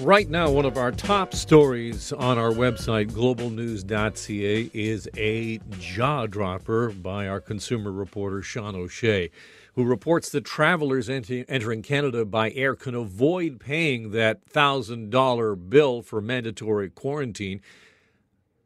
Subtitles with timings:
[0.00, 6.88] Right now, one of our top stories on our website, globalnews.ca, is a jaw dropper
[6.88, 9.30] by our consumer reporter, Sean O'Shea,
[9.74, 16.00] who reports that travelers ent- entering Canada by air can avoid paying that $1,000 bill
[16.00, 17.60] for mandatory quarantine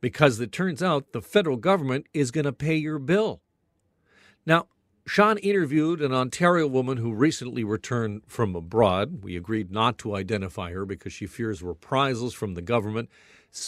[0.00, 3.40] because it turns out the federal government is going to pay your bill.
[4.46, 4.68] Now,
[5.06, 9.22] Sean interviewed an Ontario woman who recently returned from abroad.
[9.22, 13.10] We agreed not to identify her because she fears reprisals from the government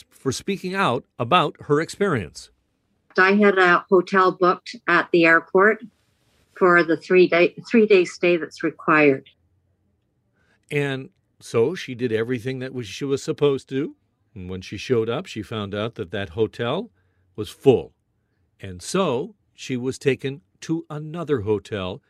[0.09, 2.51] for speaking out about her experience.
[3.19, 5.83] I had a hotel booked at the airport
[6.59, 9.29] for the three day three day stay that's required.
[10.71, 13.95] And so she did everything that she was supposed to.
[14.35, 16.91] And when she showed up, she found out that that hotel
[17.37, 17.93] was full.
[18.61, 22.03] And so she was taken to another hotel.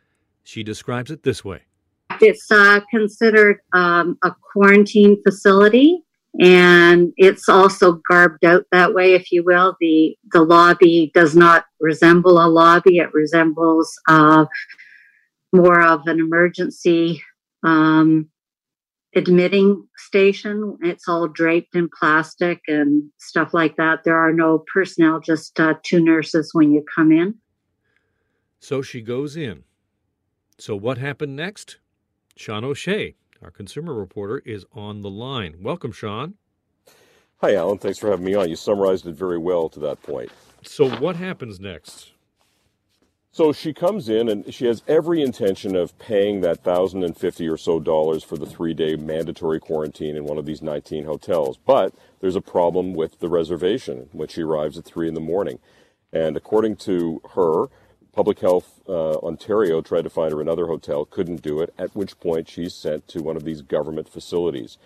[0.45, 1.63] She describes it this way
[2.21, 6.03] It's uh, considered um, a quarantine facility.
[6.39, 9.75] And it's also garbed out that way, if you will.
[9.81, 14.45] The the lobby does not resemble a lobby; it resembles uh,
[15.51, 17.23] more of an emergency
[17.63, 18.29] um,
[19.15, 20.77] admitting station.
[20.83, 24.05] It's all draped in plastic and stuff like that.
[24.05, 27.35] There are no personnel, just uh, two nurses when you come in.
[28.67, 29.63] So she goes in.
[30.59, 31.79] So what happened next?
[32.35, 35.59] Sean O'Shea, our consumer reporter, is on the line.
[35.61, 36.35] Welcome, Sean.
[37.43, 37.79] Hi, Alan.
[37.79, 38.49] Thanks for having me on.
[38.49, 40.33] You summarized it very well to that point.
[40.65, 42.11] So what happens next?
[43.31, 47.47] So she comes in and she has every intention of paying that thousand and fifty
[47.49, 51.57] or so dollars for the three day mandatory quarantine in one of these 19 hotels.
[51.57, 55.61] But there's a problem with the reservation when she arrives at three in the morning.
[56.13, 57.67] And according to her,
[58.17, 62.19] Public Health uh, Ontario tried to find her another hotel, couldn't do it, at which
[62.19, 64.79] point she's sent to one of these government facilities.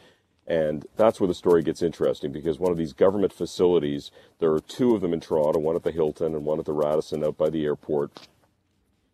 [0.48, 4.58] And that's where the story gets interesting because one of these government facilities, there are
[4.58, 7.38] two of them in Toronto, one at the Hilton and one at the Radisson out
[7.38, 8.26] by the airport.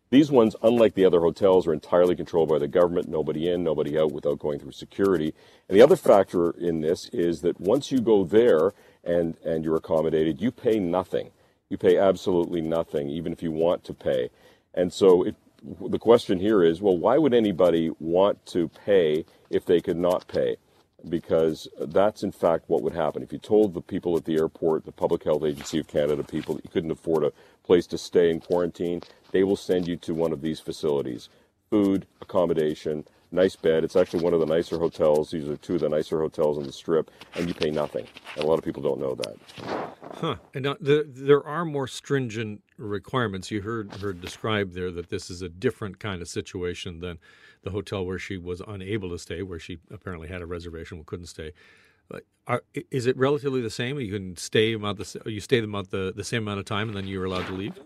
[0.09, 3.99] These ones, unlike the other hotels, are entirely controlled by the government, nobody in, nobody
[3.99, 5.35] out without going through security.
[5.69, 8.73] And the other factor in this is that once you go there
[9.03, 11.29] and, and you're accommodated, you pay nothing
[11.69, 14.29] you pay absolutely nothing, even if you want to pay.
[14.73, 15.35] And so it,
[15.81, 20.27] the question here is, well, why would anybody want to pay if they could not
[20.27, 20.57] pay?
[21.07, 23.21] Because that's in fact what would happen.
[23.21, 26.55] If you told the people at the airport, the Public Health Agency of Canada people,
[26.55, 27.33] that you couldn't afford a
[27.63, 29.01] place to stay in quarantine,
[29.31, 31.29] they will send you to one of these facilities.
[31.69, 33.83] Food, accommodation, nice bed.
[33.83, 35.31] It's actually one of the nicer hotels.
[35.31, 38.07] These are two of the nicer hotels on the strip, and you pay nothing.
[38.35, 39.35] And a lot of people don't know that.
[40.15, 40.35] Huh.
[40.53, 43.51] And now, the, there are more stringent requirements.
[43.51, 47.19] You heard her describe there that this is a different kind of situation than
[47.63, 51.07] the hotel where she was unable to stay, where she apparently had a reservation but
[51.07, 51.53] couldn't stay.
[52.47, 53.99] Are, is it relatively the same?
[53.99, 56.87] You can stay about the you stay the, about the, the same amount of time,
[56.87, 57.77] and then you're allowed to leave.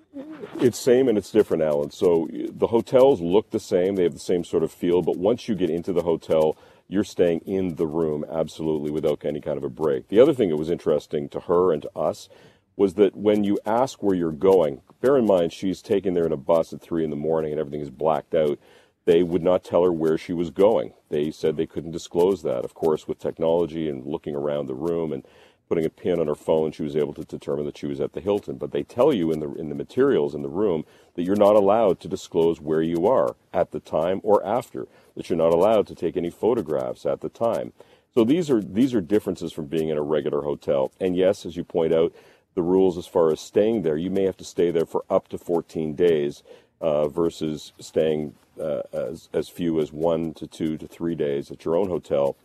[0.59, 1.91] It's same and it's different, Alan.
[1.91, 5.01] So the hotels look the same; they have the same sort of feel.
[5.01, 6.57] But once you get into the hotel,
[6.87, 10.09] you're staying in the room absolutely without any kind of a break.
[10.09, 12.29] The other thing that was interesting to her and to us
[12.75, 16.31] was that when you ask where you're going, bear in mind she's taken there in
[16.31, 18.57] a bus at three in the morning and everything is blacked out
[19.05, 20.93] they would not tell her where she was going.
[21.09, 22.63] They said they couldn't disclose that.
[22.63, 25.25] Of course, with technology and looking around the room and
[25.71, 28.11] putting a pin on her phone, she was able to determine that she was at
[28.11, 28.57] the Hilton.
[28.57, 30.83] But they tell you in the in the materials in the room
[31.15, 34.89] that you're not allowed to disclose where you are at the time or after.
[35.15, 37.71] That you're not allowed to take any photographs at the time.
[38.13, 40.91] So these are these are differences from being in a regular hotel.
[40.99, 42.13] And yes, as you point out,
[42.53, 45.29] the rules as far as staying there, you may have to stay there for up
[45.29, 46.43] to 14 days
[46.81, 51.63] uh, versus staying uh, as, as few as one to two to three days at
[51.63, 52.35] your own hotel.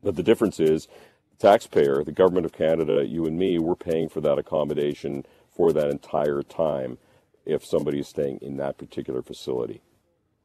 [0.00, 0.86] But the difference is
[1.38, 5.90] taxpayer, the government of Canada, you and me, we're paying for that accommodation for that
[5.90, 6.98] entire time
[7.44, 9.82] if somebody is staying in that particular facility.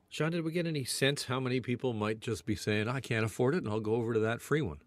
[0.09, 3.25] Sean, did we get any sense how many people might just be saying, I can't
[3.25, 4.79] afford it and I'll go over to that free one?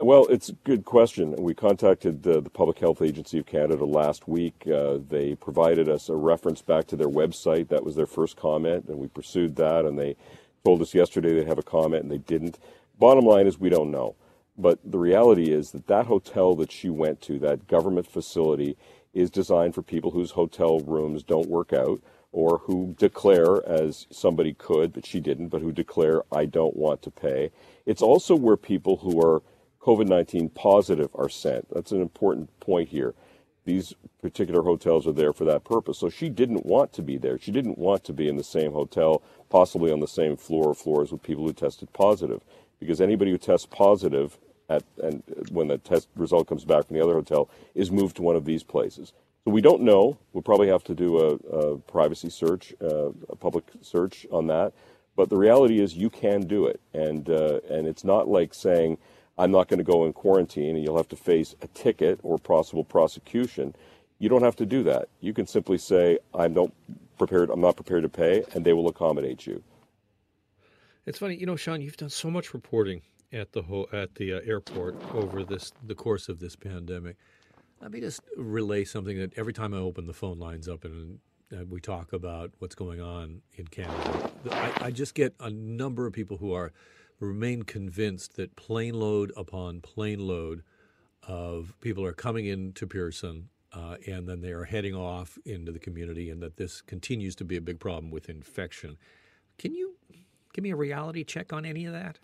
[0.00, 1.36] Well, it's a good question.
[1.36, 4.66] We contacted uh, the Public Health Agency of Canada last week.
[4.66, 7.68] Uh, they provided us a reference back to their website.
[7.68, 9.84] That was their first comment, and we pursued that.
[9.84, 10.16] And they
[10.64, 12.58] told us yesterday they'd have a comment, and they didn't.
[12.98, 14.16] Bottom line is, we don't know.
[14.56, 18.76] But the reality is that that hotel that she went to, that government facility,
[19.12, 22.00] is designed for people whose hotel rooms don't work out
[22.32, 27.00] or who declare, as somebody could, but she didn't, but who declare, I don't want
[27.02, 27.52] to pay.
[27.86, 29.42] It's also where people who are
[29.80, 31.68] COVID 19 positive are sent.
[31.72, 33.14] That's an important point here.
[33.64, 35.98] These particular hotels are there for that purpose.
[35.98, 37.38] So she didn't want to be there.
[37.38, 40.74] She didn't want to be in the same hotel, possibly on the same floor or
[40.74, 42.42] floors with people who tested positive.
[42.80, 44.38] because anybody who tests positive
[44.68, 48.22] at and when the test result comes back from the other hotel is moved to
[48.22, 49.12] one of these places.
[49.44, 50.18] So we don't know.
[50.32, 54.72] We'll probably have to do a, a privacy search, uh, a public search on that.
[55.16, 58.98] But the reality is, you can do it, and uh, and it's not like saying
[59.36, 62.38] I'm not going to go in quarantine and you'll have to face a ticket or
[62.38, 63.74] possible prosecution.
[64.18, 65.08] You don't have to do that.
[65.20, 66.70] You can simply say I'm not
[67.18, 67.50] prepared.
[67.50, 69.62] I'm not prepared to pay, and they will accommodate you.
[71.06, 71.80] It's funny, you know, Sean.
[71.80, 73.02] You've done so much reporting
[73.32, 77.16] at the ho- at the uh, airport over this the course of this pandemic.
[77.82, 81.18] Let me just relay something that every time I open the phone lines up and
[81.52, 86.06] uh, we talk about what's going on in Canada, I, I just get a number
[86.06, 86.72] of people who are
[87.24, 90.62] remain convinced that plane load upon plane load
[91.26, 95.78] of people are coming into Pearson uh, and then they are heading off into the
[95.78, 98.96] community, and that this continues to be a big problem with infection.
[99.58, 99.96] Can you
[100.52, 102.18] give me a reality check on any of that?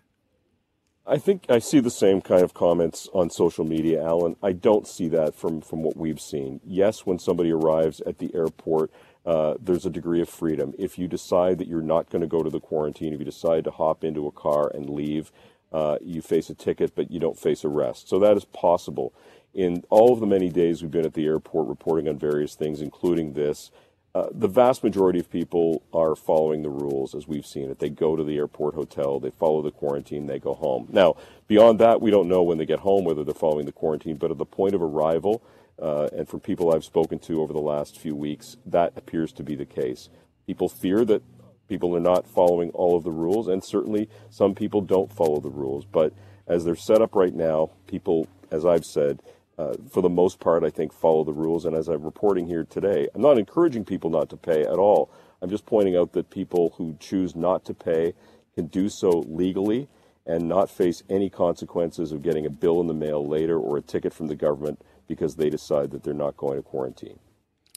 [1.05, 4.35] I think I see the same kind of comments on social media, Alan.
[4.41, 6.61] I don't see that from, from what we've seen.
[6.63, 8.91] Yes, when somebody arrives at the airport,
[9.25, 10.73] uh, there's a degree of freedom.
[10.79, 13.63] If you decide that you're not going to go to the quarantine, if you decide
[13.65, 15.31] to hop into a car and leave,
[15.71, 18.09] uh, you face a ticket, but you don't face arrest.
[18.09, 19.13] So that is possible.
[19.53, 22.81] In all of the many days we've been at the airport reporting on various things,
[22.81, 23.71] including this,
[24.13, 27.79] uh, the vast majority of people are following the rules as we've seen it.
[27.79, 30.87] They go to the airport hotel, they follow the quarantine, they go home.
[30.91, 31.15] Now,
[31.47, 34.31] beyond that, we don't know when they get home whether they're following the quarantine, but
[34.31, 35.41] at the point of arrival,
[35.81, 39.43] uh, and from people I've spoken to over the last few weeks, that appears to
[39.43, 40.09] be the case.
[40.45, 41.23] People fear that
[41.67, 45.49] people are not following all of the rules, and certainly some people don't follow the
[45.49, 45.85] rules.
[45.85, 46.13] But
[46.47, 49.21] as they're set up right now, people, as I've said,
[49.57, 51.65] uh, for the most part, I think follow the rules.
[51.65, 55.11] And as I'm reporting here today, I'm not encouraging people not to pay at all.
[55.41, 58.13] I'm just pointing out that people who choose not to pay
[58.55, 59.87] can do so legally
[60.25, 63.81] and not face any consequences of getting a bill in the mail later or a
[63.81, 64.81] ticket from the government
[65.11, 67.19] because they decide that they're not going to quarantine.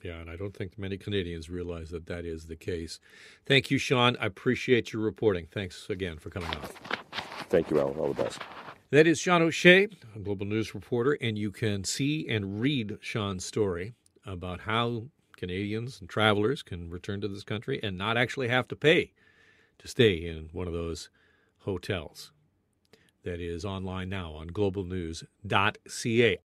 [0.04, 3.00] Yeah, and I don't think many Canadians realize that that is the case.
[3.44, 4.16] Thank you, Sean.
[4.20, 5.48] I appreciate your reporting.
[5.50, 6.60] Thanks again for coming on.
[7.48, 7.98] Thank you, Alan.
[7.98, 8.38] All the best.
[8.90, 13.44] That is Sean O'Shea, a global news reporter, and you can see and read Sean's
[13.44, 13.94] story
[14.24, 18.76] about how Canadians and travelers can return to this country and not actually have to
[18.76, 19.12] pay
[19.78, 21.10] to stay in one of those
[21.62, 22.30] hotels.
[23.24, 26.38] That is online now on globalnews.ca.